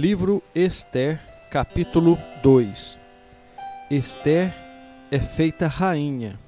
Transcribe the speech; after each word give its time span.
Livro 0.00 0.40
Esther, 0.54 1.18
capítulo 1.50 2.16
2 2.40 2.96
Esther 3.90 4.54
é 5.10 5.18
feita 5.18 5.66
rainha. 5.66 6.38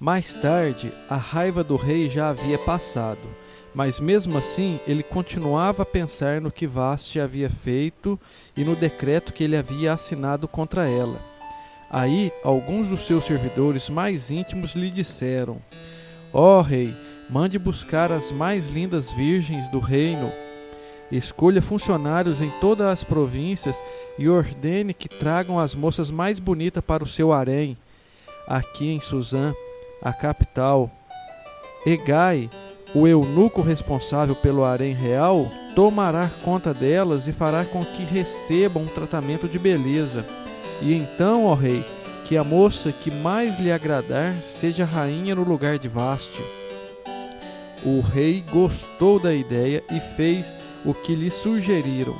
Mais 0.00 0.40
tarde, 0.40 0.90
a 1.10 1.16
raiva 1.16 1.62
do 1.62 1.76
rei 1.76 2.08
já 2.08 2.30
havia 2.30 2.56
passado, 2.56 3.20
mas 3.74 4.00
mesmo 4.00 4.38
assim 4.38 4.80
ele 4.88 5.02
continuava 5.02 5.82
a 5.82 5.84
pensar 5.84 6.40
no 6.40 6.50
que 6.50 6.66
Vaste 6.66 7.20
havia 7.20 7.50
feito 7.50 8.18
e 8.56 8.64
no 8.64 8.74
decreto 8.74 9.34
que 9.34 9.44
ele 9.44 9.54
havia 9.54 9.92
assinado 9.92 10.48
contra 10.48 10.88
ela. 10.88 11.20
Aí, 11.90 12.32
alguns 12.42 12.88
dos 12.88 13.06
seus 13.06 13.26
servidores 13.26 13.90
mais 13.90 14.30
íntimos 14.30 14.74
lhe 14.74 14.90
disseram: 14.90 15.58
Ó 16.32 16.60
oh, 16.60 16.62
rei, 16.62 16.94
mande 17.28 17.58
buscar 17.58 18.10
as 18.10 18.30
mais 18.30 18.66
lindas 18.70 19.12
virgens 19.12 19.70
do 19.70 19.80
reino 19.80 20.32
Escolha 21.10 21.62
funcionários 21.62 22.40
em 22.42 22.50
todas 22.60 22.86
as 22.86 23.04
províncias 23.04 23.76
e 24.18 24.28
ordene 24.28 24.92
que 24.92 25.08
tragam 25.08 25.60
as 25.60 25.74
moças 25.74 26.10
mais 26.10 26.38
bonitas 26.38 26.82
para 26.82 27.04
o 27.04 27.08
seu 27.08 27.32
harém, 27.32 27.76
aqui 28.48 28.88
em 28.88 28.98
Suzã, 28.98 29.52
a 30.02 30.12
capital. 30.12 30.90
Egai, 31.84 32.50
o 32.94 33.06
eunuco 33.06 33.60
responsável 33.60 34.34
pelo 34.34 34.64
harém 34.64 34.94
real, 34.94 35.48
tomará 35.74 36.30
conta 36.42 36.72
delas 36.72 37.28
e 37.28 37.32
fará 37.32 37.64
com 37.64 37.84
que 37.84 38.02
recebam 38.02 38.82
um 38.82 38.86
tratamento 38.86 39.46
de 39.46 39.58
beleza. 39.58 40.24
E 40.82 40.94
então, 40.94 41.46
ó 41.46 41.54
rei, 41.54 41.84
que 42.26 42.36
a 42.36 42.42
moça 42.42 42.90
que 42.90 43.10
mais 43.10 43.58
lhe 43.60 43.70
agradar 43.70 44.34
seja 44.60 44.84
rainha 44.84 45.34
no 45.34 45.44
lugar 45.44 45.78
de 45.78 45.88
Vaste. 45.88 46.42
O 47.84 48.00
rei 48.00 48.42
gostou 48.50 49.20
da 49.20 49.32
ideia 49.32 49.82
e 49.92 50.00
fez 50.16 50.46
o 50.86 50.94
que 50.94 51.14
lhe 51.14 51.30
sugeriram. 51.30 52.16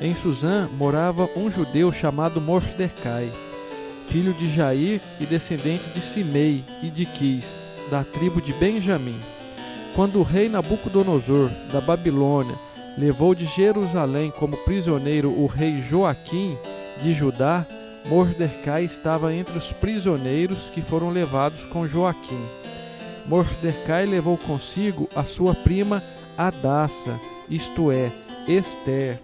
Em 0.00 0.14
Suzã 0.14 0.68
morava 0.76 1.28
um 1.34 1.50
judeu 1.50 1.90
chamado 1.90 2.40
Mordecai, 2.40 3.32
filho 4.08 4.32
de 4.34 4.54
Jair 4.54 5.00
e 5.18 5.24
descendente 5.24 5.88
de 5.88 6.00
Simei 6.00 6.62
e 6.82 6.90
de 6.90 7.06
Quis, 7.06 7.46
da 7.90 8.04
tribo 8.04 8.40
de 8.40 8.52
Benjamim. 8.52 9.18
Quando 9.94 10.18
o 10.18 10.22
rei 10.22 10.48
Nabucodonosor, 10.50 11.48
da 11.72 11.80
Babilônia, 11.80 12.54
levou 12.98 13.34
de 13.34 13.46
Jerusalém 13.46 14.30
como 14.38 14.56
prisioneiro 14.58 15.30
o 15.30 15.46
rei 15.46 15.82
Joaquim, 15.88 16.56
de 17.02 17.14
Judá, 17.14 17.66
Mordecai 18.06 18.84
estava 18.84 19.34
entre 19.34 19.56
os 19.58 19.66
prisioneiros 19.72 20.58
que 20.72 20.82
foram 20.82 21.10
levados 21.10 21.60
com 21.72 21.88
Joaquim. 21.88 22.44
Mordecai 23.26 24.06
levou 24.06 24.36
consigo 24.36 25.08
a 25.16 25.24
sua 25.24 25.54
prima 25.54 26.02
Adassa, 26.38 27.18
isto 27.48 27.90
é, 27.90 28.10
Esther, 28.48 29.18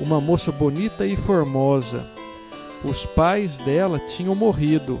uma 0.00 0.20
moça 0.20 0.52
bonita 0.52 1.06
e 1.06 1.16
formosa. 1.16 2.04
Os 2.84 3.04
pais 3.06 3.56
dela 3.56 3.98
tinham 4.16 4.34
morrido 4.34 5.00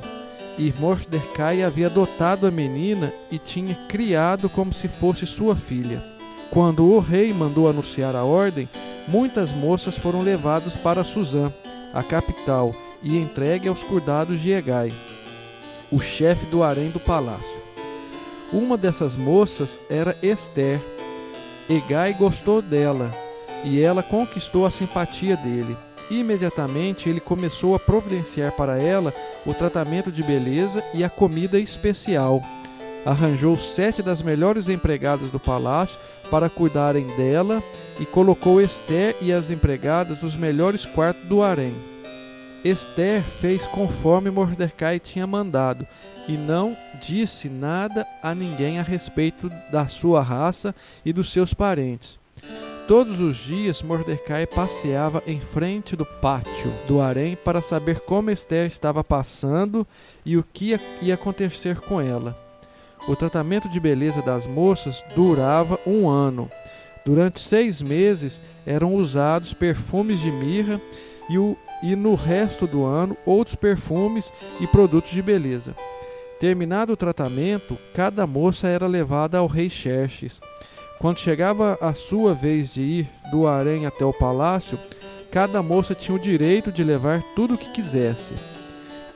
e 0.58 0.72
Mordecai 0.78 1.62
havia 1.62 1.86
adotado 1.86 2.46
a 2.46 2.50
menina 2.50 3.12
e 3.30 3.38
tinha 3.38 3.74
criado 3.88 4.48
como 4.48 4.72
se 4.72 4.88
fosse 4.88 5.26
sua 5.26 5.54
filha. 5.54 6.02
Quando 6.50 6.86
o 6.86 6.98
rei 6.98 7.32
mandou 7.32 7.68
anunciar 7.68 8.16
a 8.16 8.24
ordem, 8.24 8.68
muitas 9.06 9.50
moças 9.50 9.96
foram 9.96 10.22
levadas 10.22 10.74
para 10.74 11.04
Suzã, 11.04 11.52
a 11.92 12.02
capital, 12.02 12.74
e 13.02 13.18
entregue 13.18 13.68
aos 13.68 13.78
cuidados 13.80 14.40
de 14.40 14.52
Egai, 14.52 14.90
o 15.92 15.98
chefe 15.98 16.46
do 16.46 16.62
harém 16.62 16.90
do 16.90 16.98
palácio. 16.98 17.56
Uma 18.52 18.76
dessas 18.76 19.14
moças 19.16 19.68
era 19.90 20.16
Esther, 20.22 20.80
Egai 21.68 22.12
gostou 22.12 22.62
dela 22.62 23.10
e 23.64 23.82
ela 23.82 24.02
conquistou 24.02 24.66
a 24.66 24.70
simpatia 24.70 25.36
dele. 25.36 25.76
Imediatamente 26.08 27.08
ele 27.08 27.18
começou 27.18 27.74
a 27.74 27.80
providenciar 27.80 28.52
para 28.52 28.80
ela 28.80 29.12
o 29.44 29.52
tratamento 29.52 30.12
de 30.12 30.22
beleza 30.22 30.82
e 30.94 31.02
a 31.02 31.10
comida 31.10 31.58
especial. 31.58 32.40
Arranjou 33.04 33.56
sete 33.56 34.02
das 34.02 34.22
melhores 34.22 34.68
empregadas 34.68 35.30
do 35.30 35.40
palácio 35.40 35.98
para 36.30 36.48
cuidarem 36.48 37.06
dela 37.16 37.62
e 37.98 38.04
colocou 38.04 38.60
Esther 38.60 39.16
e 39.20 39.32
as 39.32 39.50
empregadas 39.50 40.20
nos 40.22 40.36
melhores 40.36 40.84
quartos 40.84 41.24
do 41.24 41.42
harém. 41.42 41.74
Esther 42.64 43.22
fez 43.40 43.64
conforme 43.66 44.30
Mordecai 44.30 44.98
tinha 45.00 45.26
mandado 45.26 45.86
e 46.28 46.32
não 46.32 46.76
disse 47.02 47.48
nada 47.48 48.06
a 48.22 48.34
ninguém 48.34 48.78
a 48.78 48.82
respeito 48.82 49.48
da 49.70 49.86
sua 49.86 50.22
raça 50.22 50.74
e 51.04 51.12
dos 51.12 51.32
seus 51.32 51.54
parentes. 51.54 52.18
Todos 52.88 53.18
os 53.18 53.36
dias 53.38 53.82
Mordecai 53.82 54.46
passeava 54.46 55.20
em 55.26 55.40
frente 55.40 55.96
do 55.96 56.06
pátio 56.06 56.72
do 56.86 57.00
harém 57.00 57.34
para 57.34 57.60
saber 57.60 57.98
como 58.00 58.30
Esther 58.30 58.66
estava 58.66 59.02
passando 59.02 59.84
e 60.24 60.36
o 60.36 60.44
que 60.52 60.78
ia 61.02 61.14
acontecer 61.14 61.80
com 61.80 62.00
ela. 62.00 62.38
O 63.08 63.16
tratamento 63.16 63.68
de 63.68 63.80
beleza 63.80 64.22
das 64.22 64.46
moças 64.46 65.02
durava 65.16 65.78
um 65.84 66.08
ano. 66.08 66.48
Durante 67.04 67.40
seis 67.40 67.82
meses 67.82 68.40
eram 68.64 68.94
usados 68.94 69.52
perfumes 69.52 70.20
de 70.20 70.30
mirra 70.30 70.80
e, 71.28 71.38
o, 71.38 71.56
e 71.82 71.96
no 71.96 72.14
resto 72.14 72.66
do 72.66 72.84
ano 72.84 73.16
outros 73.26 73.56
perfumes 73.56 74.30
e 74.60 74.66
produtos 74.68 75.10
de 75.10 75.22
beleza. 75.22 75.74
Terminado 76.38 76.92
o 76.92 76.96
tratamento, 76.96 77.78
cada 77.94 78.26
moça 78.26 78.68
era 78.68 78.86
levada 78.86 79.38
ao 79.38 79.46
rei 79.46 79.70
Xerxes. 79.70 80.32
Quando 80.98 81.18
chegava 81.18 81.78
a 81.80 81.94
sua 81.94 82.34
vez 82.34 82.74
de 82.74 82.82
ir 82.82 83.10
do 83.30 83.46
harém 83.46 83.86
até 83.86 84.04
o 84.04 84.12
palácio, 84.12 84.78
cada 85.30 85.62
moça 85.62 85.94
tinha 85.94 86.16
o 86.16 86.20
direito 86.20 86.70
de 86.70 86.84
levar 86.84 87.22
tudo 87.34 87.54
o 87.54 87.58
que 87.58 87.72
quisesse. 87.72 88.34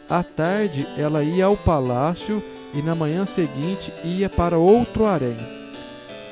À 0.08 0.22
tarde, 0.22 0.86
ela 0.98 1.22
ia 1.22 1.46
ao 1.46 1.56
palácio 1.56 2.42
e 2.74 2.82
na 2.82 2.94
manhã 2.94 3.26
seguinte 3.26 3.92
ia 4.04 4.28
para 4.28 4.58
outro 4.58 5.04
harém 5.04 5.36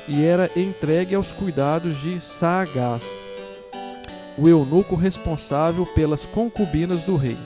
e 0.09 0.25
era 0.25 0.49
entregue 0.55 1.13
aos 1.13 1.27
cuidados 1.27 2.01
de 2.01 2.19
Saagás 2.19 3.03
o 4.37 4.47
eunuco 4.47 4.95
responsável 4.95 5.85
pelas 5.85 6.21
concubinas 6.23 7.01
do 7.01 7.15
rei. 7.15 7.37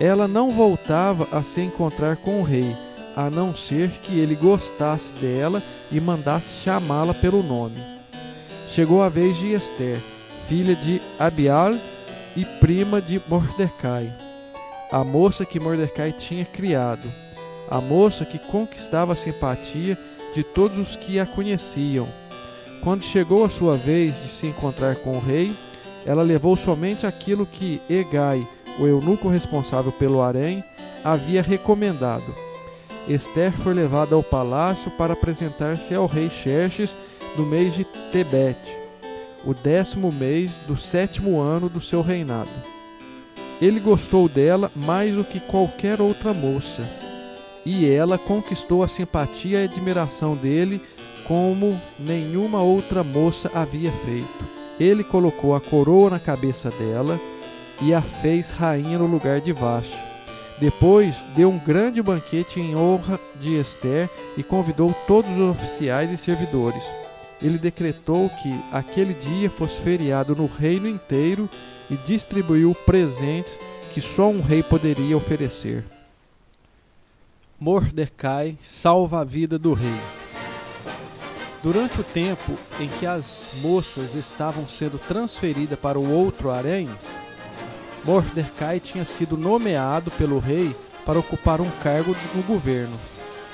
Ela 0.00 0.26
não 0.26 0.50
voltava 0.50 1.28
a 1.30 1.42
se 1.42 1.60
encontrar 1.60 2.16
com 2.16 2.40
o 2.40 2.42
rei, 2.42 2.74
a 3.14 3.28
não 3.28 3.54
ser 3.54 3.90
que 4.02 4.18
ele 4.18 4.34
gostasse 4.34 5.08
dela 5.20 5.62
e 5.92 6.00
mandasse 6.00 6.46
chamá-la 6.64 7.12
pelo 7.12 7.42
nome. 7.42 7.76
Chegou 8.70 9.02
a 9.02 9.08
vez 9.08 9.36
de 9.36 9.52
Esther, 9.52 9.98
filha 10.48 10.74
de 10.74 11.00
Abial 11.18 11.74
e 12.34 12.44
prima 12.58 13.02
de 13.02 13.20
Mordecai, 13.28 14.10
a 14.90 15.04
moça 15.04 15.44
que 15.44 15.60
Mordecai 15.60 16.12
tinha 16.12 16.44
criado, 16.44 17.06
a 17.70 17.80
moça 17.80 18.24
que 18.24 18.38
conquistava 18.38 19.12
a 19.12 19.16
simpatia 19.16 19.98
de 20.34 20.42
todos 20.42 20.78
os 20.78 20.96
que 20.96 21.20
a 21.20 21.26
conheciam 21.26 22.08
quando 22.82 23.02
chegou 23.02 23.44
a 23.44 23.50
sua 23.50 23.76
vez 23.76 24.14
de 24.22 24.28
se 24.30 24.46
encontrar 24.46 24.96
com 24.96 25.16
o 25.16 25.20
rei, 25.20 25.52
ela 26.06 26.22
levou 26.22 26.56
somente 26.56 27.06
aquilo 27.06 27.44
que 27.44 27.80
Egai, 27.90 28.46
o 28.78 28.86
eunuco 28.86 29.28
responsável 29.28 29.92
pelo 29.92 30.22
harém, 30.22 30.62
havia 31.04 31.42
recomendado. 31.42 32.34
Esther 33.08 33.52
foi 33.52 33.74
levada 33.74 34.14
ao 34.14 34.22
palácio 34.22 34.90
para 34.92 35.14
apresentar-se 35.14 35.94
ao 35.94 36.06
rei 36.06 36.28
Xerxes 36.28 36.90
no 37.36 37.46
mês 37.46 37.74
de 37.74 37.84
Tebete, 38.12 38.72
o 39.44 39.54
décimo 39.54 40.12
mês 40.12 40.50
do 40.66 40.78
sétimo 40.78 41.40
ano 41.40 41.68
do 41.68 41.80
seu 41.80 42.02
reinado. 42.02 42.50
Ele 43.60 43.80
gostou 43.80 44.28
dela 44.28 44.70
mais 44.74 45.14
do 45.14 45.24
que 45.24 45.40
qualquer 45.40 46.00
outra 46.00 46.32
moça, 46.32 46.82
e 47.64 47.88
ela 47.88 48.16
conquistou 48.16 48.82
a 48.82 48.88
simpatia 48.88 49.60
e 49.60 49.64
admiração 49.64 50.34
dele 50.34 50.80
como 51.26 51.80
nenhuma 51.98 52.62
outra 52.62 53.04
moça 53.04 53.50
havia 53.54 53.92
feito. 54.04 54.44
Ele 54.78 55.04
colocou 55.04 55.54
a 55.54 55.60
coroa 55.60 56.10
na 56.10 56.18
cabeça 56.18 56.70
dela 56.70 57.20
e 57.82 57.94
a 57.94 58.02
fez 58.02 58.50
rainha 58.50 58.98
no 58.98 59.06
lugar 59.06 59.40
de 59.40 59.52
Vashti. 59.52 59.96
Depois 60.58 61.24
deu 61.34 61.48
um 61.48 61.58
grande 61.58 62.02
banquete 62.02 62.60
em 62.60 62.76
honra 62.76 63.18
de 63.40 63.58
Esther 63.58 64.10
e 64.36 64.42
convidou 64.42 64.94
todos 65.06 65.30
os 65.30 65.50
oficiais 65.50 66.10
e 66.10 66.18
servidores. 66.18 66.82
Ele 67.42 67.56
decretou 67.56 68.28
que 68.28 68.52
aquele 68.70 69.14
dia 69.14 69.48
fosse 69.48 69.80
feriado 69.80 70.36
no 70.36 70.46
reino 70.46 70.86
inteiro 70.86 71.48
e 71.90 71.96
distribuiu 71.96 72.74
presentes 72.84 73.52
que 73.94 74.02
só 74.02 74.28
um 74.28 74.42
rei 74.42 74.62
poderia 74.62 75.16
oferecer. 75.16 75.84
Mordecai 77.58 78.56
salva 78.62 79.20
a 79.20 79.24
vida 79.24 79.58
do 79.58 79.72
rei. 79.72 80.00
Durante 81.62 82.00
o 82.00 82.04
tempo 82.04 82.56
em 82.78 82.88
que 82.88 83.06
as 83.06 83.54
moças 83.60 84.14
estavam 84.14 84.66
sendo 84.66 84.98
transferidas 84.98 85.78
para 85.78 85.98
o 85.98 86.10
outro 86.10 86.50
harém, 86.50 86.88
Mordecai 88.04 88.80
tinha 88.80 89.04
sido 89.04 89.36
nomeado 89.36 90.10
pelo 90.12 90.38
rei 90.38 90.74
para 91.04 91.18
ocupar 91.18 91.60
um 91.60 91.70
cargo 91.82 92.14
no 92.34 92.42
governo. 92.42 92.96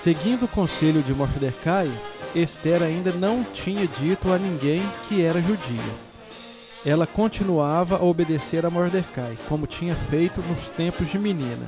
Seguindo 0.03 0.45
o 0.45 0.49
conselho 0.49 1.03
de 1.03 1.13
Mordecai, 1.13 1.91
Esther 2.35 2.83
ainda 2.83 3.13
não 3.13 3.43
tinha 3.43 3.87
dito 3.87 4.33
a 4.33 4.39
ninguém 4.39 4.83
que 5.09 5.23
era 5.23 5.41
judia. 5.41 6.07
Ela 6.85 7.07
continuava 7.07 7.97
a 7.97 8.05
obedecer 8.05 8.65
a 8.65 8.71
Mordecai, 8.71 9.37
como 9.49 9.67
tinha 9.67 9.97
feito 10.09 10.41
nos 10.43 10.69
tempos 10.77 11.11
de 11.11 11.19
menina, 11.19 11.67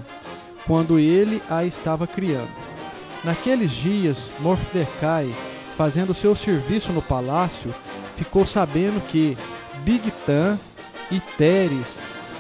quando 0.66 0.98
ele 0.98 1.42
a 1.50 1.64
estava 1.64 2.06
criando. 2.06 2.52
Naqueles 3.24 3.72
dias, 3.72 4.16
Mordecai, 4.38 5.34
fazendo 5.76 6.14
seu 6.14 6.36
serviço 6.36 6.92
no 6.92 7.02
palácio, 7.02 7.74
ficou 8.16 8.46
sabendo 8.46 9.04
que 9.08 9.36
Bigtan 9.82 10.56
e 11.10 11.18
Teres, 11.18 11.86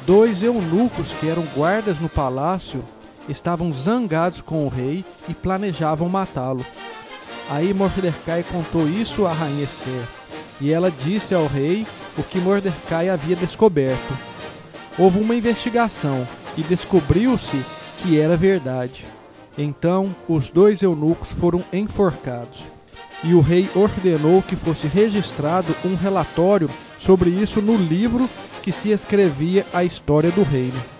dois 0.08 0.42
eunucos 0.42 1.12
que 1.20 1.28
eram 1.28 1.42
guardas 1.54 1.98
no 1.98 2.08
palácio, 2.08 2.82
estavam 3.28 3.70
zangados 3.74 4.40
com 4.40 4.64
o 4.64 4.68
rei 4.70 5.04
e 5.28 5.34
planejavam 5.34 6.08
matá-lo. 6.08 6.64
Aí 7.50 7.74
Mordecai 7.74 8.42
contou 8.42 8.88
isso 8.88 9.26
à 9.26 9.34
rainha 9.34 9.64
Esther, 9.64 10.06
e 10.62 10.72
ela 10.72 10.90
disse 10.90 11.34
ao 11.34 11.46
rei 11.46 11.86
o 12.16 12.22
que 12.22 12.38
Mordecai 12.38 13.10
havia 13.10 13.36
descoberto. 13.36 14.16
Houve 14.98 15.20
uma 15.20 15.34
investigação 15.34 16.26
e 16.56 16.62
descobriu-se 16.62 17.62
que 17.98 18.18
era 18.18 18.34
verdade. 18.34 19.04
Então 19.58 20.16
os 20.26 20.48
dois 20.48 20.80
eunucos 20.80 21.32
foram 21.32 21.62
enforcados. 21.70 22.62
E 23.22 23.34
o 23.34 23.42
rei 23.42 23.68
ordenou 23.74 24.40
que 24.40 24.56
fosse 24.56 24.86
registrado 24.86 25.76
um 25.84 25.94
relatório 25.94 26.70
sobre 27.08 27.30
isso 27.30 27.62
no 27.62 27.74
livro 27.74 28.28
que 28.62 28.70
se 28.70 28.90
escrevia 28.90 29.64
a 29.72 29.82
história 29.82 30.30
do 30.30 30.42
reino. 30.42 30.97